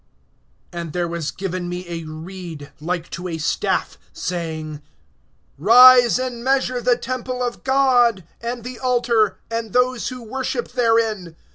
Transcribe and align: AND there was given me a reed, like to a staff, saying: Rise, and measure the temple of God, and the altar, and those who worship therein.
AND 0.73 0.93
there 0.93 1.07
was 1.07 1.29
given 1.29 1.69
me 1.69 1.85
a 1.87 2.03
reed, 2.05 2.71
like 2.81 3.11
to 3.11 3.27
a 3.27 3.37
staff, 3.37 3.99
saying: 4.11 4.81
Rise, 5.59 6.17
and 6.17 6.43
measure 6.43 6.81
the 6.81 6.97
temple 6.97 7.43
of 7.43 7.63
God, 7.63 8.23
and 8.41 8.63
the 8.63 8.79
altar, 8.79 9.37
and 9.51 9.73
those 9.73 10.07
who 10.07 10.23
worship 10.23 10.69
therein. 10.69 11.35